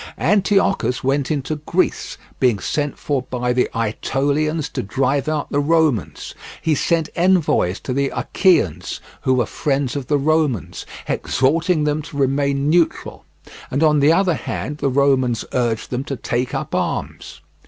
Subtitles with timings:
[0.17, 6.33] Antiochus went into Greece, being sent for by the Ætolians to drive out the Romans.
[6.59, 12.17] He sent envoys to the Achaeans, who were friends of the Romans, exhorting them to
[12.17, 13.25] remain neutral;
[13.69, 17.41] and on the other hand the Romans urged them to take up arms.